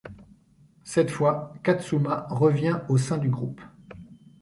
[0.83, 3.61] Cette fois, Katsuma revient au sein du groupe.